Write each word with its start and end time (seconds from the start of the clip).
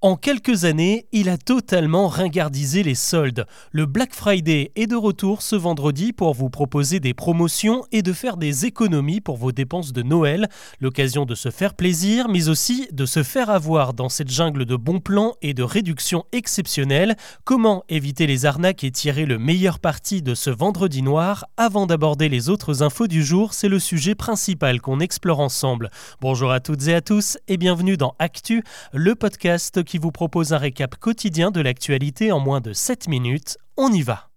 En 0.00 0.14
quelques 0.14 0.64
années, 0.64 1.06
il 1.10 1.28
a 1.28 1.36
totalement 1.36 2.06
ringardisé 2.06 2.84
les 2.84 2.94
soldes. 2.94 3.46
Le 3.72 3.84
Black 3.84 4.14
Friday 4.14 4.70
est 4.76 4.86
de 4.86 4.94
retour 4.94 5.42
ce 5.42 5.56
vendredi 5.56 6.12
pour 6.12 6.34
vous 6.34 6.50
proposer 6.50 7.00
des 7.00 7.14
promotions 7.14 7.84
et 7.90 8.02
de 8.02 8.12
faire 8.12 8.36
des 8.36 8.64
économies 8.64 9.20
pour 9.20 9.36
vos 9.36 9.50
dépenses 9.50 9.92
de 9.92 10.02
Noël, 10.04 10.48
l'occasion 10.80 11.24
de 11.24 11.34
se 11.34 11.50
faire 11.50 11.74
plaisir, 11.74 12.28
mais 12.28 12.48
aussi 12.48 12.86
de 12.92 13.06
se 13.06 13.24
faire 13.24 13.50
avoir 13.50 13.92
dans 13.92 14.08
cette 14.08 14.30
jungle 14.30 14.66
de 14.66 14.76
bons 14.76 15.00
plans 15.00 15.34
et 15.42 15.52
de 15.52 15.64
réductions 15.64 16.24
exceptionnelles. 16.30 17.16
Comment 17.42 17.82
éviter 17.88 18.28
les 18.28 18.46
arnaques 18.46 18.84
et 18.84 18.92
tirer 18.92 19.26
le 19.26 19.40
meilleur 19.40 19.80
parti 19.80 20.22
de 20.22 20.36
ce 20.36 20.50
vendredi 20.50 21.02
noir? 21.02 21.46
Avant 21.56 21.86
d'aborder 21.86 22.28
les 22.28 22.50
autres 22.50 22.84
infos 22.84 23.08
du 23.08 23.24
jour, 23.24 23.52
c'est 23.52 23.68
le 23.68 23.80
sujet 23.80 24.14
principal 24.14 24.80
qu'on 24.80 25.00
explore 25.00 25.40
ensemble. 25.40 25.90
Bonjour 26.20 26.52
à 26.52 26.60
toutes 26.60 26.86
et 26.86 26.94
à 26.94 27.00
tous 27.00 27.36
et 27.48 27.56
bienvenue 27.56 27.96
dans 27.96 28.14
Actu, 28.20 28.62
le 28.92 29.16
podcast 29.16 29.82
qui 29.88 29.98
vous 29.98 30.12
propose 30.12 30.52
un 30.52 30.58
récap 30.58 30.96
quotidien 30.96 31.50
de 31.50 31.60
l'actualité 31.60 32.30
en 32.30 32.38
moins 32.38 32.60
de 32.60 32.72
7 32.72 33.08
minutes. 33.08 33.56
On 33.76 33.90
y 33.90 34.02
va 34.02 34.28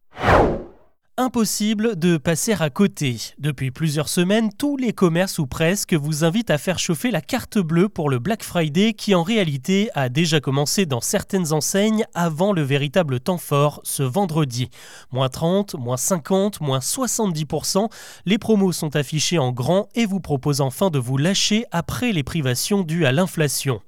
Impossible 1.17 1.99
de 1.99 2.15
passer 2.15 2.53
à 2.53 2.69
côté. 2.69 3.17
Depuis 3.37 3.69
plusieurs 3.69 4.07
semaines, 4.07 4.49
tous 4.57 4.77
les 4.77 4.93
commerces 4.93 5.39
ou 5.39 5.45
presque 5.45 5.93
vous 5.93 6.23
invitent 6.23 6.49
à 6.49 6.57
faire 6.57 6.79
chauffer 6.79 7.11
la 7.11 7.19
carte 7.19 7.59
bleue 7.59 7.89
pour 7.89 8.09
le 8.09 8.17
Black 8.17 8.43
Friday 8.43 8.93
qui 8.93 9.13
en 9.13 9.21
réalité 9.21 9.89
a 9.93 10.07
déjà 10.07 10.39
commencé 10.39 10.85
dans 10.85 11.01
certaines 11.01 11.51
enseignes 11.51 12.05
avant 12.13 12.53
le 12.53 12.61
véritable 12.61 13.20
temps 13.20 13.37
fort 13.37 13.81
ce 13.83 14.03
vendredi. 14.03 14.70
Moins 15.11 15.29
30, 15.29 15.75
moins 15.75 15.97
50, 15.97 16.61
moins 16.61 16.79
70%, 16.79 17.91
les 18.25 18.37
promos 18.37 18.71
sont 18.71 18.95
affichés 18.95 19.37
en 19.37 19.51
grand 19.51 19.89
et 19.95 20.05
vous 20.05 20.21
proposent 20.21 20.61
enfin 20.61 20.89
de 20.89 20.97
vous 20.97 21.17
lâcher 21.17 21.65
après 21.71 22.13
les 22.13 22.23
privations 22.23 22.83
dues 22.83 23.05
à 23.05 23.11
l'inflation. 23.11 23.81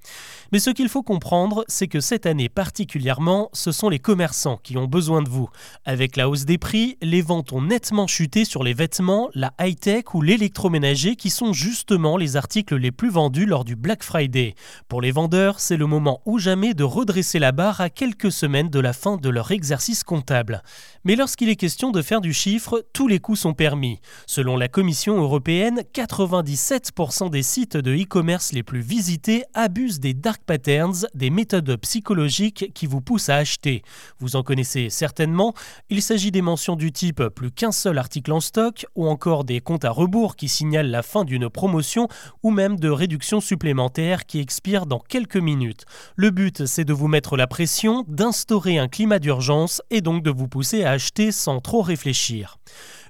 Mais 0.53 0.59
ce 0.59 0.69
qu'il 0.69 0.87
faut 0.87 1.01
comprendre, 1.01 1.65
c'est 1.67 1.87
que 1.87 1.99
cette 1.99 2.27
année 2.27 2.47
particulièrement, 2.47 3.49
ce 3.53 3.71
sont 3.71 3.89
les 3.89 3.97
commerçants 3.97 4.59
qui 4.61 4.77
ont 4.77 4.85
besoin 4.85 5.23
de 5.23 5.29
vous. 5.29 5.49
Avec 5.83 6.15
la 6.15 6.29
hausse 6.29 6.45
des 6.45 6.59
prix, 6.59 6.95
les 7.01 7.23
ventes 7.23 7.51
ont 7.53 7.63
nettement 7.63 8.05
chuté 8.05 8.45
sur 8.45 8.63
les 8.63 8.75
vêtements, 8.75 9.31
la 9.33 9.51
high-tech 9.59 10.13
ou 10.13 10.21
l'électroménager 10.21 11.15
qui 11.15 11.31
sont 11.31 11.53
justement 11.53 12.17
les 12.17 12.35
articles 12.35 12.75
les 12.75 12.91
plus 12.91 13.09
vendus 13.09 13.47
lors 13.47 13.65
du 13.65 13.75
Black 13.75 14.03
Friday. 14.03 14.53
Pour 14.89 15.01
les 15.01 15.09
vendeurs, 15.09 15.59
c'est 15.59 15.75
le 15.75 15.87
moment 15.87 16.21
ou 16.27 16.37
jamais 16.37 16.75
de 16.75 16.83
redresser 16.83 17.39
la 17.39 17.51
barre 17.51 17.81
à 17.81 17.89
quelques 17.89 18.31
semaines 18.31 18.69
de 18.69 18.79
la 18.79 18.93
fin 18.93 19.17
de 19.17 19.29
leur 19.29 19.49
exercice 19.49 20.03
comptable. 20.03 20.61
Mais 21.03 21.15
lorsqu'il 21.15 21.49
est 21.49 21.55
question 21.55 21.89
de 21.89 22.03
faire 22.03 22.21
du 22.21 22.31
chiffre, 22.31 22.85
tous 22.93 23.07
les 23.07 23.17
coups 23.17 23.39
sont 23.39 23.55
permis. 23.55 24.01
Selon 24.27 24.55
la 24.55 24.67
Commission 24.67 25.19
européenne, 25.19 25.81
97% 25.95 27.31
des 27.31 27.41
sites 27.41 27.75
de 27.75 27.91
e-commerce 27.95 28.53
les 28.53 28.61
plus 28.61 28.81
visités 28.81 29.45
abusent 29.55 29.99
des 29.99 30.13
dark 30.13 30.42
patterns, 30.43 31.07
des 31.13 31.29
méthodes 31.29 31.75
psychologiques 31.77 32.71
qui 32.73 32.87
vous 32.87 33.01
poussent 33.01 33.29
à 33.29 33.37
acheter. 33.37 33.83
Vous 34.19 34.35
en 34.35 34.43
connaissez 34.43 34.89
certainement. 34.89 35.53
Il 35.89 36.01
s'agit 36.01 36.31
des 36.31 36.41
mentions 36.41 36.75
du 36.75 36.91
type 36.91 37.23
plus 37.29 37.51
qu'un 37.51 37.71
seul 37.71 37.97
article 37.97 38.31
en 38.31 38.39
stock 38.39 38.85
ou 38.95 39.07
encore 39.07 39.43
des 39.43 39.61
comptes 39.61 39.85
à 39.85 39.91
rebours 39.91 40.35
qui 40.35 40.49
signalent 40.49 40.91
la 40.91 41.03
fin 41.03 41.23
d'une 41.23 41.49
promotion 41.49 42.07
ou 42.43 42.51
même 42.51 42.79
de 42.79 42.89
réductions 42.89 43.41
supplémentaires 43.41 44.25
qui 44.25 44.39
expirent 44.39 44.85
dans 44.85 44.99
quelques 44.99 45.37
minutes. 45.37 45.85
Le 46.15 46.29
but, 46.29 46.65
c'est 46.65 46.85
de 46.85 46.93
vous 46.93 47.07
mettre 47.07 47.37
la 47.37 47.47
pression, 47.47 48.05
d'instaurer 48.07 48.77
un 48.77 48.87
climat 48.87 49.19
d'urgence 49.19 49.81
et 49.89 50.01
donc 50.01 50.23
de 50.23 50.31
vous 50.31 50.47
pousser 50.47 50.83
à 50.83 50.91
acheter 50.91 51.31
sans 51.31 51.59
trop 51.59 51.81
réfléchir. 51.81 52.57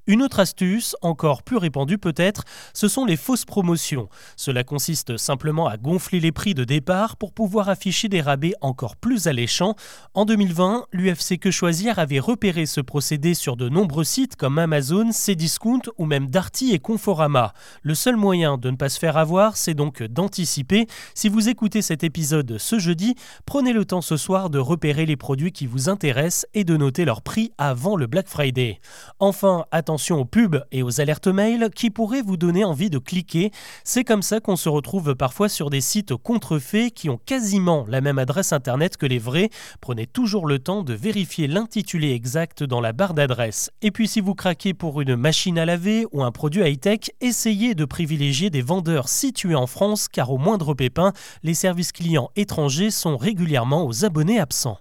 Une 0.06 0.22
autre 0.22 0.42
astuce, 0.42 0.98
encore 1.02 1.44
plus 1.44 1.56
répandue 1.56 1.98
peut-être, 1.98 2.44
ce 2.74 2.90
sont 2.90 3.06
les 3.06 3.16
fausses 3.16 3.46
promotions. 3.46 4.10
Cela 4.36 4.66
consiste 4.66 5.16
simplement 5.16 5.66
à 5.68 5.78
gonfler 5.78 6.20
les 6.20 6.34
prix 6.34 6.54
de 6.54 6.66
départ 6.66 7.16
pour 7.16 7.32
pouvoir 7.32 7.70
afficher 7.70 8.10
des 8.10 8.20
rabais 8.20 8.54
encore 8.60 8.98
plus 8.98 9.28
alléchants. 9.28 9.76
En 10.14 10.26
2020, 10.26 10.88
l'UFC 10.92 11.40
Que 11.40 11.52
Choisir 11.52 12.00
avait 12.00 12.20
repéré 12.20 12.66
ce 12.66 12.82
procédé 12.82 13.34
sur 13.34 13.56
de 13.56 13.70
nombreux 13.70 14.04
sites 14.04 14.36
comme 14.36 14.60
Amazon, 14.60 15.12
Cdiscount 15.14 15.84
ou 15.98 16.06
même 16.06 16.28
Darty 16.28 16.74
et 16.74 16.80
Conforama. 16.80 17.54
Le 17.82 17.96
seul 17.96 18.18
moyen 18.18 18.58
de 18.58 18.72
ne 18.72 18.76
pas 18.76 18.90
se 18.90 19.00
faire 19.00 19.16
avoir, 19.16 19.56
c'est 19.56 19.74
donc 19.74 20.04
d'anticiper. 20.04 20.86
Si 21.16 21.30
vous 21.30 21.48
écoutez 21.48 21.82
cet 21.82 22.04
épisode 22.04 22.58
ce 22.58 22.78
jeudi, 22.78 23.16
prenez 23.46 23.72
le 23.72 23.86
temps 23.86 24.02
ce 24.02 24.18
soir 24.18 24.50
de 24.50 24.60
repérer 24.60 25.06
les 25.06 25.16
produits 25.16 25.54
qui 25.54 25.66
vous 25.66 25.88
intéressent 25.88 26.46
et 26.54 26.66
de 26.66 26.76
noter 26.76 27.06
leur 27.06 27.22
prix 27.22 27.54
avant 27.58 27.96
le 27.96 28.08
Black 28.08 28.28
Friday. 28.28 28.82
Enfin, 29.20 29.64
attention 29.72 29.93
attention 29.94 30.22
aux 30.22 30.26
pubs 30.26 30.66
et 30.72 30.82
aux 30.82 31.02
alertes 31.02 31.28
mail 31.28 31.70
qui 31.76 31.92
pourraient 31.92 32.24
vous 32.24 32.36
donner 32.36 32.64
envie 32.64 32.90
de 32.90 32.98
cliquer. 32.98 33.52
C'est 33.84 34.04
comme 34.04 34.24
ça 34.24 34.40
qu'on 34.40 34.56
se 34.56 34.68
retrouve 34.68 35.14
parfois 35.14 35.50
sur 35.50 35.70
des 35.70 35.82
sites 35.82 36.16
contrefaits 36.16 36.92
qui 36.96 37.12
ont 37.12 37.20
quasiment 37.24 37.86
la 37.88 38.02
même 38.02 38.18
adresse 38.18 38.54
internet 38.54 38.98
que 38.98 39.06
les 39.06 39.20
vrais. 39.20 39.52
Prenez 39.82 40.08
toujours 40.08 40.48
le 40.48 40.58
temps 40.58 40.82
de 40.82 40.96
vérifier 40.96 41.46
l'intitulé 41.46 42.12
exact 42.14 42.64
dans 42.64 42.82
la 42.82 42.92
barre 42.92 43.14
d'adresse. 43.14 43.70
Et 43.84 43.92
puis 43.92 44.08
si 44.08 44.20
vous 44.20 44.34
craquez 44.34 44.74
pour 44.74 45.00
une 45.00 45.16
machine 45.16 45.60
à 45.60 45.66
laver 45.66 46.08
ou 46.12 46.24
un 46.24 46.32
produit 46.32 46.64
high-tech, 46.64 47.12
essayez 47.22 47.76
de 47.76 47.86
privilégier 47.86 48.50
des 48.50 48.64
vendeurs 48.64 49.10
situés 49.10 49.54
en 49.54 49.68
France 49.68 50.08
car 50.08 50.32
au 50.32 50.40
moindre 50.40 50.74
pépin, 50.74 51.14
les 51.44 51.54
services 51.54 51.92
clients 51.92 52.32
étrangers 52.36 52.90
sont 52.90 53.16
régulièrement 53.16 53.86
aux 53.86 54.06
abonnés 54.06 54.40
absents. 54.40 54.80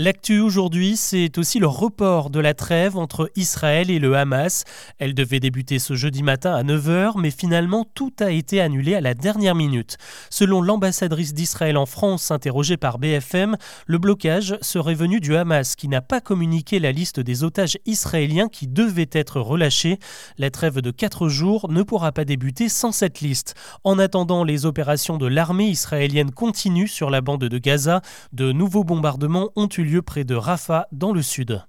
L'actu 0.00 0.38
aujourd'hui, 0.38 0.96
c'est 0.96 1.38
aussi 1.38 1.58
le 1.58 1.66
report 1.66 2.30
de 2.30 2.38
la 2.38 2.54
trêve 2.54 2.96
entre 2.96 3.32
Israël 3.34 3.90
et 3.90 3.98
le 3.98 4.16
Hamas. 4.16 4.62
Elle 5.00 5.12
devait 5.12 5.40
débuter 5.40 5.80
ce 5.80 5.96
jeudi 5.96 6.22
matin 6.22 6.54
à 6.54 6.62
9h, 6.62 7.14
mais 7.16 7.32
finalement 7.32 7.84
tout 7.96 8.12
a 8.20 8.30
été 8.30 8.60
annulé 8.60 8.94
à 8.94 9.00
la 9.00 9.14
dernière 9.14 9.56
minute. 9.56 9.96
Selon 10.30 10.62
l'ambassadrice 10.62 11.34
d'Israël 11.34 11.76
en 11.76 11.84
France 11.84 12.30
interrogée 12.30 12.76
par 12.76 12.98
BFM, 12.98 13.56
le 13.88 13.98
blocage 13.98 14.56
serait 14.60 14.94
venu 14.94 15.18
du 15.18 15.34
Hamas 15.34 15.74
qui 15.74 15.88
n'a 15.88 16.00
pas 16.00 16.20
communiqué 16.20 16.78
la 16.78 16.92
liste 16.92 17.18
des 17.18 17.42
otages 17.42 17.76
israéliens 17.84 18.46
qui 18.46 18.68
devaient 18.68 19.10
être 19.10 19.40
relâchés. 19.40 19.98
La 20.38 20.52
trêve 20.52 20.80
de 20.80 20.92
4 20.92 21.28
jours 21.28 21.68
ne 21.72 21.82
pourra 21.82 22.12
pas 22.12 22.24
débuter 22.24 22.68
sans 22.68 22.92
cette 22.92 23.20
liste. 23.20 23.56
En 23.82 23.98
attendant, 23.98 24.44
les 24.44 24.64
opérations 24.64 25.16
de 25.16 25.26
l'armée 25.26 25.70
israélienne 25.70 26.30
continuent 26.30 26.86
sur 26.86 27.10
la 27.10 27.20
bande 27.20 27.46
de 27.46 27.58
Gaza. 27.58 28.00
De 28.32 28.52
nouveaux 28.52 28.84
bombardements 28.84 29.50
ont 29.56 29.68
eu 29.76 29.87
lieu 29.88 30.02
près 30.02 30.24
de 30.24 30.34
Rafah 30.34 30.86
dans 30.92 31.12
le 31.12 31.22
sud. 31.22 31.64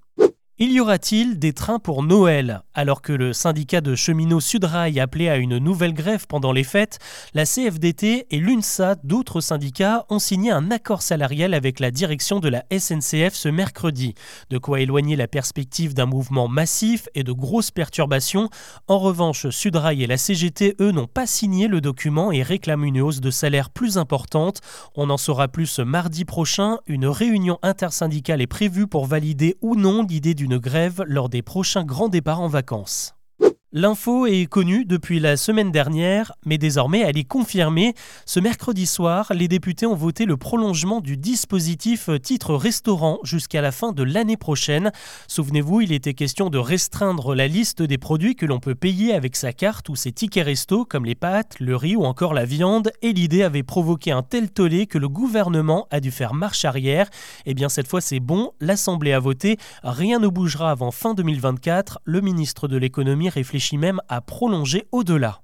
Il 0.62 0.72
y 0.72 0.80
aura-t-il 0.80 1.38
des 1.38 1.54
trains 1.54 1.78
pour 1.78 2.02
Noël? 2.02 2.60
Alors 2.74 3.00
que 3.00 3.14
le 3.14 3.32
syndicat 3.32 3.80
de 3.80 3.94
cheminots 3.94 4.40
Sudrail 4.40 5.00
appelait 5.00 5.30
à 5.30 5.38
une 5.38 5.56
nouvelle 5.56 5.94
grève 5.94 6.26
pendant 6.26 6.52
les 6.52 6.64
fêtes, 6.64 6.98
la 7.32 7.46
CFDT 7.46 8.26
et 8.30 8.38
l'UNSA, 8.38 8.96
d'autres 9.02 9.40
syndicats, 9.40 10.04
ont 10.10 10.18
signé 10.18 10.50
un 10.50 10.70
accord 10.70 11.00
salarial 11.00 11.54
avec 11.54 11.80
la 11.80 11.90
direction 11.90 12.40
de 12.40 12.50
la 12.50 12.66
SNCF 12.70 13.32
ce 13.32 13.48
mercredi. 13.48 14.14
De 14.50 14.58
quoi 14.58 14.80
éloigner 14.80 15.16
la 15.16 15.28
perspective 15.28 15.94
d'un 15.94 16.04
mouvement 16.04 16.46
massif 16.46 17.08
et 17.14 17.24
de 17.24 17.32
grosses 17.32 17.70
perturbations. 17.70 18.50
En 18.86 18.98
revanche, 18.98 19.48
Sudrail 19.48 20.02
et 20.02 20.06
la 20.06 20.18
CGT, 20.18 20.76
eux, 20.78 20.92
n'ont 20.92 21.06
pas 21.06 21.26
signé 21.26 21.68
le 21.68 21.80
document 21.80 22.32
et 22.32 22.42
réclament 22.42 22.84
une 22.84 23.00
hausse 23.00 23.22
de 23.22 23.30
salaire 23.30 23.70
plus 23.70 23.96
importante. 23.96 24.60
On 24.94 25.08
en 25.08 25.16
saura 25.16 25.48
plus 25.48 25.78
mardi 25.78 26.26
prochain. 26.26 26.80
Une 26.86 27.06
réunion 27.06 27.58
intersyndicale 27.62 28.42
est 28.42 28.46
prévue 28.46 28.86
pour 28.86 29.06
valider 29.06 29.56
ou 29.62 29.74
non 29.74 30.04
l'idée 30.06 30.34
d'une 30.34 30.49
grève 30.58 31.04
lors 31.06 31.28
des 31.28 31.42
prochains 31.42 31.84
grands 31.84 32.08
départs 32.08 32.40
en 32.40 32.48
vacances. 32.48 33.14
L'info 33.72 34.26
est 34.26 34.46
connue 34.46 34.84
depuis 34.84 35.20
la 35.20 35.36
semaine 35.36 35.70
dernière, 35.70 36.32
mais 36.44 36.58
désormais 36.58 37.02
elle 37.06 37.16
est 37.16 37.22
confirmée. 37.22 37.94
Ce 38.26 38.40
mercredi 38.40 38.84
soir, 38.84 39.30
les 39.32 39.46
députés 39.46 39.86
ont 39.86 39.94
voté 39.94 40.24
le 40.24 40.36
prolongement 40.36 41.00
du 41.00 41.16
dispositif 41.16 42.10
titre 42.20 42.56
restaurant 42.56 43.20
jusqu'à 43.22 43.60
la 43.60 43.70
fin 43.70 43.92
de 43.92 44.02
l'année 44.02 44.36
prochaine. 44.36 44.90
Souvenez-vous, 45.28 45.82
il 45.82 45.92
était 45.92 46.14
question 46.14 46.50
de 46.50 46.58
restreindre 46.58 47.36
la 47.36 47.46
liste 47.46 47.80
des 47.80 47.96
produits 47.96 48.34
que 48.34 48.44
l'on 48.44 48.58
peut 48.58 48.74
payer 48.74 49.14
avec 49.14 49.36
sa 49.36 49.52
carte 49.52 49.88
ou 49.88 49.94
ses 49.94 50.10
tickets 50.10 50.46
resto, 50.46 50.84
comme 50.84 51.04
les 51.04 51.14
pâtes, 51.14 51.60
le 51.60 51.76
riz 51.76 51.94
ou 51.94 52.02
encore 52.02 52.34
la 52.34 52.46
viande, 52.46 52.90
et 53.02 53.12
l'idée 53.12 53.44
avait 53.44 53.62
provoqué 53.62 54.10
un 54.10 54.24
tel 54.24 54.50
tollé 54.50 54.88
que 54.88 54.98
le 54.98 55.08
gouvernement 55.08 55.86
a 55.92 56.00
dû 56.00 56.10
faire 56.10 56.34
marche 56.34 56.64
arrière. 56.64 57.08
Eh 57.46 57.54
bien 57.54 57.68
cette 57.68 57.86
fois 57.86 58.00
c'est 58.00 58.18
bon, 58.18 58.50
l'Assemblée 58.58 59.12
a 59.12 59.20
voté, 59.20 59.58
rien 59.84 60.18
ne 60.18 60.26
bougera 60.26 60.72
avant 60.72 60.90
fin 60.90 61.14
2024. 61.14 62.00
Le 62.04 62.20
ministre 62.20 62.66
de 62.66 62.76
l'économie 62.76 63.28
réfléchit 63.28 63.59
même 63.78 64.00
à 64.08 64.20
prolonger 64.20 64.88
au-delà. 64.92 65.42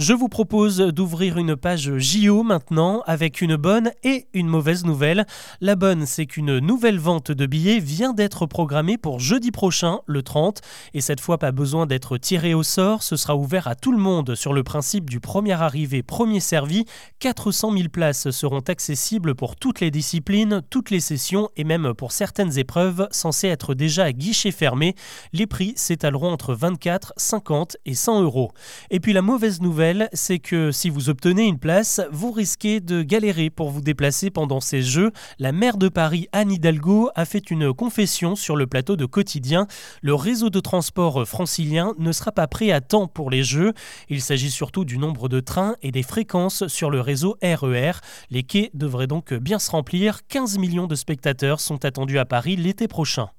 Je 0.00 0.14
vous 0.14 0.30
propose 0.30 0.78
d'ouvrir 0.78 1.36
une 1.36 1.56
page 1.56 1.94
JO 1.98 2.42
maintenant 2.42 3.02
avec 3.04 3.42
une 3.42 3.56
bonne 3.56 3.90
et 4.02 4.28
une 4.32 4.46
mauvaise 4.46 4.86
nouvelle. 4.86 5.26
La 5.60 5.76
bonne, 5.76 6.06
c'est 6.06 6.24
qu'une 6.24 6.58
nouvelle 6.58 6.98
vente 6.98 7.30
de 7.30 7.44
billets 7.44 7.80
vient 7.80 8.14
d'être 8.14 8.46
programmée 8.46 8.96
pour 8.96 9.20
jeudi 9.20 9.50
prochain, 9.50 9.98
le 10.06 10.22
30, 10.22 10.62
et 10.94 11.02
cette 11.02 11.20
fois 11.20 11.36
pas 11.36 11.52
besoin 11.52 11.84
d'être 11.84 12.16
tiré 12.16 12.54
au 12.54 12.62
sort, 12.62 13.02
ce 13.02 13.16
sera 13.16 13.36
ouvert 13.36 13.68
à 13.68 13.74
tout 13.74 13.92
le 13.92 13.98
monde 13.98 14.34
sur 14.36 14.54
le 14.54 14.62
principe 14.62 15.10
du 15.10 15.20
premier 15.20 15.52
arrivé, 15.52 16.02
premier 16.02 16.40
servi. 16.40 16.86
400 17.18 17.70
000 17.76 17.88
places 17.90 18.30
seront 18.30 18.60
accessibles 18.60 19.34
pour 19.34 19.54
toutes 19.54 19.80
les 19.80 19.90
disciplines, 19.90 20.62
toutes 20.70 20.88
les 20.88 21.00
sessions 21.00 21.50
et 21.58 21.64
même 21.64 21.92
pour 21.92 22.12
certaines 22.12 22.58
épreuves 22.58 23.06
censées 23.10 23.48
être 23.48 23.74
déjà 23.74 24.04
à 24.04 24.12
guichet 24.12 24.50
fermé. 24.50 24.94
Les 25.34 25.46
prix 25.46 25.74
s'étaleront 25.76 26.32
entre 26.32 26.54
24, 26.54 27.12
50 27.18 27.76
et 27.84 27.94
100 27.94 28.22
euros. 28.22 28.50
Et 28.90 28.98
puis 28.98 29.12
la 29.12 29.20
mauvaise 29.20 29.60
nouvelle, 29.60 29.89
c'est 30.12 30.38
que 30.38 30.72
si 30.72 30.90
vous 30.90 31.08
obtenez 31.08 31.46
une 31.46 31.58
place, 31.58 32.00
vous 32.12 32.32
risquez 32.32 32.80
de 32.80 33.02
galérer 33.02 33.50
pour 33.50 33.70
vous 33.70 33.80
déplacer 33.80 34.30
pendant 34.30 34.60
ces 34.60 34.82
Jeux. 34.82 35.10
La 35.38 35.52
maire 35.52 35.76
de 35.76 35.88
Paris, 35.88 36.28
Anne 36.32 36.52
Hidalgo, 36.52 37.10
a 37.14 37.24
fait 37.24 37.50
une 37.50 37.72
confession 37.72 38.36
sur 38.36 38.56
le 38.56 38.66
plateau 38.66 38.96
de 38.96 39.06
Quotidien. 39.06 39.66
Le 40.02 40.14
réseau 40.14 40.50
de 40.50 40.60
transport 40.60 41.26
francilien 41.26 41.94
ne 41.98 42.12
sera 42.12 42.32
pas 42.32 42.46
prêt 42.46 42.70
à 42.70 42.80
temps 42.80 43.06
pour 43.06 43.30
les 43.30 43.42
Jeux. 43.42 43.72
Il 44.08 44.20
s'agit 44.20 44.50
surtout 44.50 44.84
du 44.84 44.98
nombre 44.98 45.28
de 45.28 45.40
trains 45.40 45.76
et 45.82 45.90
des 45.90 46.02
fréquences 46.02 46.66
sur 46.68 46.90
le 46.90 47.00
réseau 47.00 47.36
RER. 47.42 47.90
E 47.90 47.92
les 48.30 48.42
quais 48.42 48.70
devraient 48.74 49.06
donc 49.06 49.34
bien 49.34 49.58
se 49.58 49.70
remplir. 49.70 50.26
15 50.28 50.58
millions 50.58 50.86
de 50.86 50.94
spectateurs 50.94 51.60
sont 51.60 51.84
attendus 51.84 52.18
à 52.18 52.24
Paris 52.24 52.56
l'été 52.56 52.86
prochain. 52.88 53.30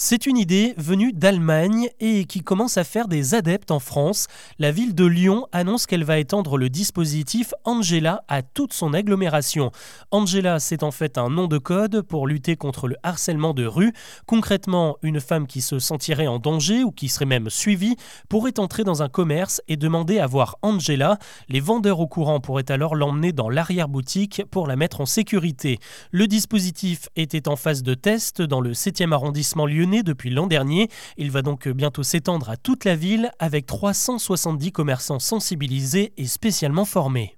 C'est 0.00 0.26
une 0.26 0.36
idée 0.36 0.74
venue 0.76 1.12
d'Allemagne 1.12 1.88
et 1.98 2.24
qui 2.24 2.42
commence 2.42 2.76
à 2.78 2.84
faire 2.84 3.08
des 3.08 3.34
adeptes 3.34 3.72
en 3.72 3.80
France. 3.80 4.28
La 4.60 4.70
ville 4.70 4.94
de 4.94 5.04
Lyon 5.04 5.48
annonce 5.50 5.86
qu'elle 5.86 6.04
va 6.04 6.20
étendre 6.20 6.56
le 6.56 6.68
dispositif 6.68 7.52
Angela 7.64 8.22
à 8.28 8.42
toute 8.42 8.72
son 8.72 8.94
agglomération. 8.94 9.72
Angela, 10.12 10.60
c'est 10.60 10.84
en 10.84 10.92
fait 10.92 11.18
un 11.18 11.30
nom 11.30 11.48
de 11.48 11.58
code 11.58 12.02
pour 12.02 12.28
lutter 12.28 12.54
contre 12.54 12.86
le 12.86 12.94
harcèlement 13.02 13.54
de 13.54 13.66
rue. 13.66 13.92
Concrètement, 14.24 14.98
une 15.02 15.18
femme 15.18 15.48
qui 15.48 15.60
se 15.60 15.80
sentirait 15.80 16.28
en 16.28 16.38
danger 16.38 16.84
ou 16.84 16.92
qui 16.92 17.08
serait 17.08 17.24
même 17.24 17.50
suivie 17.50 17.96
pourrait 18.28 18.60
entrer 18.60 18.84
dans 18.84 19.02
un 19.02 19.08
commerce 19.08 19.60
et 19.66 19.76
demander 19.76 20.20
à 20.20 20.28
voir 20.28 20.58
Angela. 20.62 21.18
Les 21.48 21.58
vendeurs 21.58 21.98
au 21.98 22.06
courant 22.06 22.38
pourraient 22.38 22.70
alors 22.70 22.94
l'emmener 22.94 23.32
dans 23.32 23.50
l'arrière-boutique 23.50 24.44
pour 24.48 24.68
la 24.68 24.76
mettre 24.76 25.00
en 25.00 25.06
sécurité. 25.06 25.80
Le 26.12 26.28
dispositif 26.28 27.08
était 27.16 27.48
en 27.48 27.56
phase 27.56 27.82
de 27.82 27.94
test 27.94 28.42
dans 28.42 28.60
le 28.60 28.74
7e 28.74 29.10
arrondissement 29.10 29.66
lyonnais 29.66 29.87
depuis 29.88 30.30
l'an 30.30 30.46
dernier. 30.46 30.88
Il 31.16 31.30
va 31.30 31.42
donc 31.42 31.68
bientôt 31.68 32.02
s'étendre 32.02 32.50
à 32.50 32.56
toute 32.56 32.84
la 32.84 32.96
ville 32.96 33.30
avec 33.38 33.66
370 33.66 34.72
commerçants 34.72 35.18
sensibilisés 35.18 36.12
et 36.16 36.26
spécialement 36.26 36.84
formés. 36.84 37.37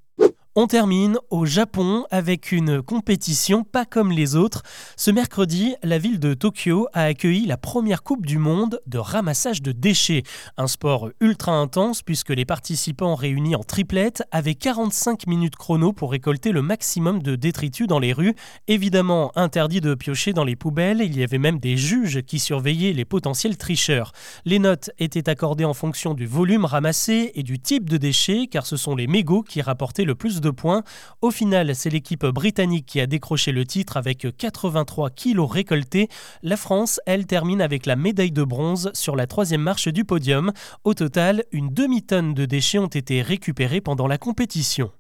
On 0.63 0.67
termine 0.67 1.17
au 1.31 1.47
Japon 1.47 2.05
avec 2.11 2.53
une 2.53 2.83
compétition 2.83 3.65
pas 3.65 3.87
comme 3.87 4.13
les 4.13 4.37
autres. 4.37 4.63
Ce 4.95 5.11
mercredi, 5.11 5.75
la 5.83 5.97
ville 5.97 6.21
de 6.21 6.35
Tokyo 6.35 6.87
a 6.93 7.05
accueilli 7.05 7.47
la 7.47 7.57
première 7.57 8.03
Coupe 8.03 8.27
du 8.27 8.37
Monde 8.37 8.79
de 8.87 8.99
ramassage 8.99 9.63
de 9.63 9.73
déchets. 9.73 10.23
Un 10.59 10.67
sport 10.67 11.09
ultra 11.21 11.53
intense 11.53 12.03
puisque 12.03 12.29
les 12.29 12.45
participants 12.45 13.15
réunis 13.15 13.57
en 13.57 13.63
triplette 13.63 14.23
avaient 14.33 14.55
45 14.55 15.27
minutes 15.27 15.57
chrono 15.57 15.95
pour 15.95 16.11
récolter 16.11 16.53
le 16.53 16.61
maximum 16.61 17.23
de 17.23 17.37
détritus 17.37 17.87
dans 17.87 17.99
les 17.99 18.13
rues. 18.13 18.35
Évidemment, 18.69 19.33
interdit 19.37 19.81
de 19.81 19.95
piocher 19.95 20.35
dans 20.35 20.45
les 20.45 20.57
poubelles, 20.57 21.01
il 21.01 21.19
y 21.19 21.23
avait 21.23 21.39
même 21.39 21.59
des 21.59 21.79
juges 21.79 22.21
qui 22.21 22.39
surveillaient 22.39 22.93
les 22.93 23.07
potentiels 23.07 23.57
tricheurs. 23.57 24.13
Les 24.45 24.59
notes 24.59 24.91
étaient 24.99 25.31
accordées 25.31 25.65
en 25.65 25.73
fonction 25.73 26.13
du 26.13 26.27
volume 26.27 26.67
ramassé 26.67 27.33
et 27.35 27.43
du 27.43 27.59
type 27.59 27.89
de 27.89 27.97
déchets 27.97 28.47
car 28.47 28.67
ce 28.67 28.77
sont 28.77 28.95
les 28.95 29.07
mégots 29.07 29.43
qui 29.43 29.63
rapportaient 29.63 30.05
le 30.05 30.15
plus 30.15 30.43
points. 30.51 30.83
Au 31.23 31.31
final, 31.31 31.75
c'est 31.75 31.91
l'équipe 31.91 32.27
britannique 32.27 32.87
qui 32.87 33.01
a 33.01 33.07
décroché 33.07 33.53
le 33.53 33.65
titre 33.65 33.97
avec 33.97 34.27
83 34.37 35.11
kilos 35.11 35.51
récoltés. 35.51 36.09
La 36.43 36.57
France, 36.57 37.01
elle, 37.07 37.27
termine 37.27 37.61
avec 37.61 37.87
la 37.87 37.97
médaille 37.97 38.33
de 38.33 38.45
bronze 38.45 38.91
sur 38.95 39.17
la 39.17 39.27
troisième 39.27 39.63
marche 39.63 39.89
du 39.89 40.05
podium. 40.05 40.53
Au 40.85 40.95
total, 40.95 41.45
une 41.53 41.73
demi-tonne 41.73 42.35
de 42.35 42.45
déchets 42.45 42.79
ont 42.79 42.87
été 42.87 43.23
récupérés 43.23 43.81
pendant 43.81 44.07
la 44.07 44.19
compétition. 44.19 44.91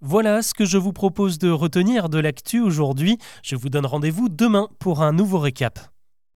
Voilà 0.00 0.42
ce 0.42 0.52
que 0.52 0.64
je 0.64 0.78
vous 0.78 0.92
propose 0.92 1.38
de 1.38 1.48
retenir 1.48 2.08
de 2.08 2.18
l'actu 2.18 2.60
aujourd'hui. 2.60 3.18
Je 3.44 3.54
vous 3.54 3.68
donne 3.68 3.86
rendez-vous 3.86 4.28
demain 4.28 4.68
pour 4.80 5.02
un 5.02 5.12
nouveau 5.12 5.38
récap. 5.38 5.91